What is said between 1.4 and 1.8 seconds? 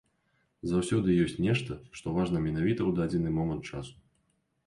нешта,